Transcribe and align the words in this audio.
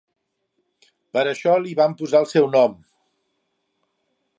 Per 1.17 1.23
això 1.33 1.53
li 1.67 1.75
vam 1.83 1.95
posar 2.01 2.25
el 2.25 2.29
seu 2.35 2.51
nom. 2.59 2.77